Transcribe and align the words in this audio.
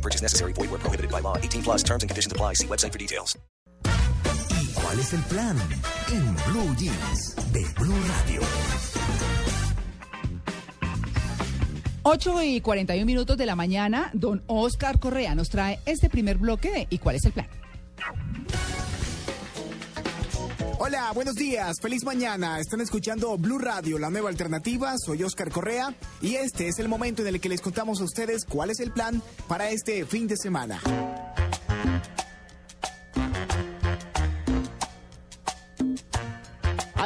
No 0.00 0.02
purchase 0.02 0.22
necessary. 0.22 0.52
Void 0.54 0.70
where 0.70 0.80
prohibited 0.80 1.10
by 1.10 1.20
law. 1.20 1.36
18 1.36 1.62
plus 1.62 1.82
terms 1.82 2.02
and 2.02 2.10
conditions 2.10 2.32
apply. 2.32 2.54
See 2.54 2.66
website 2.66 2.92
for 2.92 2.98
details. 2.98 3.36
¿Y 4.62 4.72
cuál 4.72 4.98
es 4.98 5.12
el 5.12 5.22
plan? 5.24 5.56
En 6.10 6.34
Blue 6.46 6.74
Jeans 6.76 7.36
de 7.52 7.64
Blue 7.78 8.00
Radio. 8.08 8.40
8 12.02 12.42
y 12.44 12.60
41 12.62 13.04
minutos 13.04 13.36
de 13.36 13.44
la 13.44 13.54
mañana, 13.54 14.10
don 14.14 14.42
Oscar 14.46 14.98
Correa 14.98 15.34
nos 15.34 15.50
trae 15.50 15.80
este 15.84 16.08
primer 16.08 16.38
bloque 16.38 16.70
de 16.70 16.86
¿Y 16.88 16.98
cuál 16.98 17.16
es 17.16 17.24
el 17.26 17.32
plan? 17.32 17.46
Hola, 20.82 21.12
buenos 21.14 21.34
días, 21.34 21.76
feliz 21.78 22.04
mañana. 22.04 22.58
Están 22.58 22.80
escuchando 22.80 23.36
Blue 23.36 23.58
Radio, 23.58 23.98
la 23.98 24.08
nueva 24.08 24.30
alternativa. 24.30 24.96
Soy 24.96 25.22
Oscar 25.22 25.50
Correa 25.50 25.94
y 26.22 26.36
este 26.36 26.68
es 26.68 26.78
el 26.78 26.88
momento 26.88 27.20
en 27.20 27.28
el 27.28 27.38
que 27.38 27.50
les 27.50 27.60
contamos 27.60 28.00
a 28.00 28.04
ustedes 28.04 28.46
cuál 28.46 28.70
es 28.70 28.80
el 28.80 28.90
plan 28.90 29.20
para 29.46 29.68
este 29.68 30.06
fin 30.06 30.26
de 30.26 30.38
semana. 30.38 30.80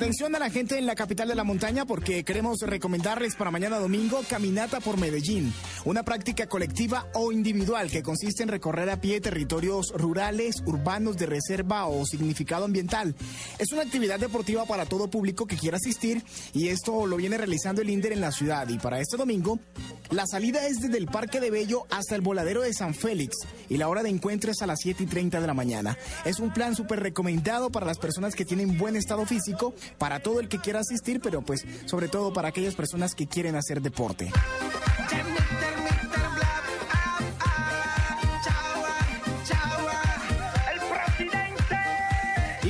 Atención 0.00 0.34
a 0.34 0.38
la 0.38 0.48
gente 0.48 0.78
en 0.78 0.86
la 0.86 0.94
capital 0.94 1.28
de 1.28 1.34
la 1.34 1.44
montaña 1.44 1.84
porque 1.84 2.24
queremos 2.24 2.62
recomendarles 2.62 3.36
para 3.36 3.50
mañana 3.50 3.78
domingo 3.78 4.22
Caminata 4.26 4.80
por 4.80 4.98
Medellín, 4.98 5.52
una 5.84 6.04
práctica 6.04 6.46
colectiva 6.46 7.06
o 7.12 7.32
individual 7.32 7.90
que 7.90 8.02
consiste 8.02 8.42
en 8.42 8.48
recorrer 8.48 8.88
a 8.88 9.02
pie 9.02 9.20
territorios 9.20 9.92
rurales, 9.94 10.62
urbanos 10.64 11.18
de 11.18 11.26
reserva 11.26 11.84
o 11.84 12.06
significado 12.06 12.64
ambiental. 12.64 13.14
Es 13.58 13.72
una 13.72 13.82
actividad 13.82 14.18
deportiva 14.18 14.64
para 14.64 14.86
todo 14.86 15.10
público 15.10 15.46
que 15.46 15.58
quiera 15.58 15.76
asistir 15.76 16.24
y 16.54 16.68
esto 16.68 17.06
lo 17.06 17.18
viene 17.18 17.36
realizando 17.36 17.82
el 17.82 17.90
INDER 17.90 18.14
en 18.14 18.22
la 18.22 18.32
ciudad 18.32 18.66
y 18.70 18.78
para 18.78 19.00
este 19.00 19.18
domingo 19.18 19.58
la 20.10 20.26
salida 20.26 20.66
es 20.66 20.80
desde 20.80 20.96
el 20.96 21.06
Parque 21.06 21.40
de 21.40 21.50
Bello 21.50 21.86
hasta 21.90 22.16
el 22.16 22.20
voladero 22.22 22.62
de 22.62 22.72
San 22.72 22.94
Félix 22.94 23.36
y 23.68 23.76
la 23.76 23.88
hora 23.88 24.02
de 24.02 24.08
encuentro 24.08 24.50
es 24.50 24.60
a 24.62 24.66
las 24.66 24.80
7 24.80 25.04
y 25.04 25.06
30 25.06 25.40
de 25.40 25.46
la 25.46 25.54
mañana. 25.54 25.96
Es 26.24 26.40
un 26.40 26.52
plan 26.52 26.74
súper 26.74 27.00
recomendado 27.00 27.70
para 27.70 27.86
las 27.86 27.98
personas 27.98 28.34
que 28.34 28.44
tienen 28.44 28.76
buen 28.76 28.96
estado 28.96 29.24
físico 29.24 29.72
para 29.98 30.20
todo 30.20 30.40
el 30.40 30.48
que 30.48 30.58
quiera 30.58 30.80
asistir, 30.80 31.20
pero 31.20 31.42
pues 31.42 31.64
sobre 31.86 32.08
todo 32.08 32.32
para 32.32 32.48
aquellas 32.48 32.74
personas 32.74 33.14
que 33.14 33.26
quieren 33.26 33.56
hacer 33.56 33.80
deporte. 33.80 34.30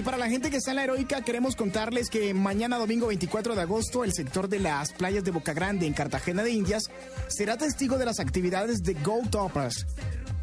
Y 0.00 0.02
para 0.02 0.16
la 0.16 0.30
gente 0.30 0.50
que 0.50 0.56
está 0.56 0.70
en 0.70 0.76
la 0.76 0.84
heroica, 0.84 1.20
queremos 1.20 1.56
contarles 1.56 2.08
que 2.08 2.32
mañana 2.32 2.78
domingo 2.78 3.08
24 3.08 3.54
de 3.54 3.60
agosto, 3.60 4.02
el 4.02 4.14
sector 4.14 4.48
de 4.48 4.58
las 4.58 4.94
playas 4.94 5.24
de 5.24 5.30
Boca 5.30 5.52
Grande 5.52 5.86
en 5.86 5.92
Cartagena 5.92 6.42
de 6.42 6.52
Indias 6.52 6.90
será 7.28 7.58
testigo 7.58 7.98
de 7.98 8.06
las 8.06 8.18
actividades 8.18 8.82
de 8.82 8.94
Go 8.94 9.20
Toppers. 9.30 9.84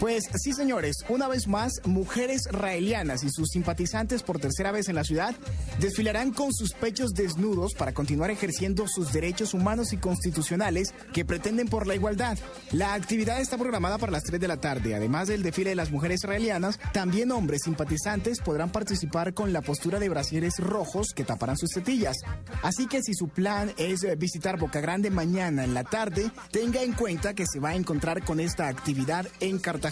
Pues 0.00 0.24
sí, 0.42 0.54
señores, 0.54 1.04
una 1.10 1.28
vez 1.28 1.46
más, 1.46 1.82
mujeres 1.84 2.44
raelianas 2.50 3.22
y 3.22 3.28
sus 3.28 3.50
simpatizantes 3.50 4.22
por 4.22 4.38
tercera 4.38 4.72
vez 4.72 4.88
en 4.88 4.94
la 4.94 5.04
ciudad 5.04 5.34
desfilarán 5.78 6.32
con 6.32 6.54
sus 6.54 6.72
pechos 6.72 7.10
desnudos 7.10 7.74
para 7.74 7.92
continuar 7.92 8.30
ejerciendo 8.30 8.88
sus 8.88 9.12
derechos 9.12 9.52
humanos 9.52 9.92
y 9.92 9.98
constitucionales 9.98 10.94
que 11.12 11.26
pretenden 11.26 11.68
por 11.68 11.86
la 11.86 11.96
igualdad. 11.96 12.38
La 12.72 12.94
actividad 12.94 13.42
está 13.42 13.58
programada 13.58 13.98
para 13.98 14.10
las 14.10 14.24
3 14.24 14.40
de 14.40 14.48
la 14.48 14.56
tarde. 14.56 14.94
Además 14.94 15.28
del 15.28 15.42
desfile 15.42 15.68
de 15.68 15.76
las 15.76 15.90
mujeres 15.90 16.20
raelianas, 16.22 16.80
también 16.94 17.30
hombres 17.30 17.60
simpatizantes 17.64 18.40
podrán 18.40 18.72
participar 18.72 19.34
con 19.34 19.52
la 19.52 19.60
postura 19.60 19.98
de 19.98 20.08
brasieres 20.08 20.54
rojos 20.60 21.08
que 21.14 21.24
taparán 21.24 21.58
sus 21.58 21.72
tetillas. 21.72 22.16
Así 22.62 22.86
que 22.86 23.02
si 23.02 23.12
su 23.12 23.28
plan 23.28 23.70
es 23.76 24.00
visitar 24.16 24.58
Boca 24.58 24.80
Grande 24.80 25.10
mañana 25.10 25.62
en 25.62 25.74
la 25.74 25.84
tarde, 25.84 26.30
tenga 26.50 26.82
en 26.82 26.94
cuenta 26.94 27.34
que 27.34 27.44
se 27.44 27.60
va 27.60 27.70
a 27.70 27.76
encontrar 27.76 28.24
con 28.24 28.40
esta 28.40 28.66
actividad 28.66 29.26
en 29.40 29.58
Cartagena. 29.58 29.89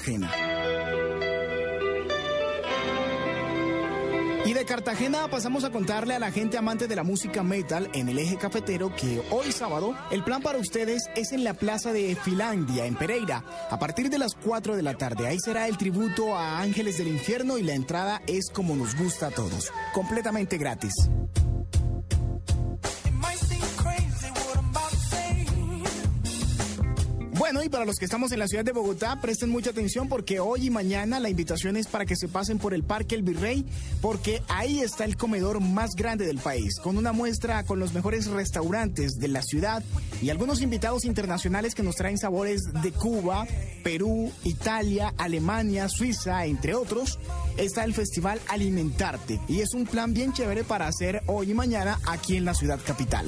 Y 4.49 4.55
de 4.55 4.65
Cartagena 4.65 5.29
pasamos 5.29 5.65
a 5.65 5.71
contarle 5.71 6.15
a 6.15 6.19
la 6.19 6.31
gente 6.31 6.57
amante 6.57 6.89
de 6.89 6.97
la 6.97 7.03
música 7.03 7.43
metal 7.43 7.91
en 7.93 8.09
el 8.09 8.19
eje 8.19 8.39
cafetero 8.39 8.95
que 8.97 9.23
hoy 9.31 9.53
sábado 9.53 9.95
el 10.11 10.25
plan 10.25 10.41
para 10.41 10.59
ustedes 10.59 11.03
es 11.17 11.33
en 11.33 11.45
la 11.45 11.53
plaza 11.53 11.93
de 11.93 12.17
Finlandia, 12.17 12.87
en 12.87 12.95
Pereira, 12.95 13.45
a 13.71 13.79
partir 13.79 14.09
de 14.09 14.19
las 14.19 14.35
4 14.35 14.75
de 14.75 14.83
la 14.83 14.95
tarde. 14.95 15.27
Ahí 15.27 15.39
será 15.39 15.69
el 15.69 15.77
tributo 15.77 16.35
a 16.35 16.61
Ángeles 16.61 16.97
del 16.97 17.09
Infierno 17.09 17.59
y 17.59 17.63
la 17.63 17.75
entrada 17.75 18.23
es 18.27 18.49
como 18.51 18.75
nos 18.75 18.97
gusta 18.97 19.27
a 19.27 19.31
todos, 19.31 19.71
completamente 19.93 20.57
gratis. 20.57 20.95
Bueno, 27.51 27.65
y 27.65 27.71
para 27.71 27.87
los 27.87 27.97
que 27.97 28.05
estamos 28.05 28.31
en 28.33 28.41
la 28.41 28.47
ciudad 28.47 28.63
de 28.63 28.73
Bogotá, 28.73 29.23
presten 29.23 29.49
mucha 29.49 29.71
atención 29.71 30.07
porque 30.07 30.39
hoy 30.39 30.67
y 30.67 30.71
mañana 30.71 31.19
la 31.19 31.31
invitación 31.31 31.79
es 31.79 31.87
para 31.87 32.05
que 32.05 32.15
se 32.15 32.29
pasen 32.29 32.59
por 32.59 32.75
el 32.75 32.83
Parque 32.83 33.15
El 33.15 33.23
Virrey, 33.23 33.65
porque 34.03 34.43
ahí 34.49 34.81
está 34.81 35.07
el 35.07 35.17
comedor 35.17 35.59
más 35.63 35.93
grande 35.97 36.27
del 36.27 36.37
país, 36.41 36.79
con 36.79 36.99
una 36.99 37.13
muestra 37.13 37.65
con 37.65 37.79
los 37.79 37.95
mejores 37.95 38.27
restaurantes 38.27 39.15
de 39.15 39.29
la 39.29 39.41
ciudad 39.41 39.83
y 40.21 40.29
algunos 40.29 40.61
invitados 40.61 41.07
internacionales 41.07 41.75
que 41.75 41.83
nos 41.83 41.97
traen 41.97 42.19
sabores 42.19 42.65
de 42.83 42.93
Cuba, 42.93 43.47
Perú, 43.83 44.31
Italia, 44.45 45.15
Alemania, 45.17 45.89
Suiza, 45.89 46.45
entre 46.45 46.75
otros. 46.75 47.19
Está 47.57 47.83
el 47.85 47.95
Festival 47.95 48.43
Alimentarte 48.49 49.41
y 49.49 49.63
es 49.63 49.73
un 49.73 49.87
plan 49.87 50.13
bien 50.13 50.35
chévere 50.35 50.65
para 50.65 50.87
hacer 50.87 51.23
hoy 51.25 51.53
y 51.53 51.55
mañana 51.55 51.99
aquí 52.07 52.37
en 52.37 52.45
la 52.45 52.53
ciudad 52.53 52.79
capital. 52.85 53.27